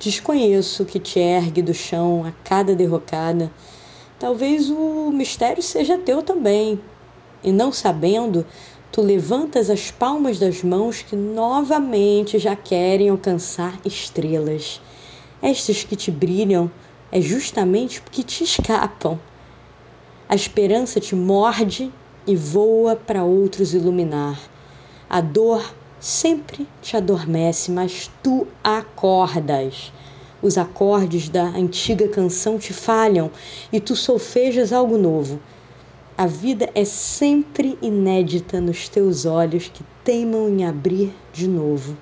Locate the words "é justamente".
17.10-18.00